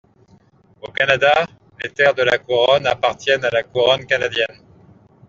Au 0.81 0.91
Canada, 0.91 1.45
les 1.83 1.91
terres 1.91 2.15
de 2.15 2.23
la 2.23 2.39
Couronne 2.39 2.87
appartiennent 2.87 3.45
à 3.45 3.51
la 3.51 3.61
Couronne 3.61 4.07
canadienne. 4.07 4.63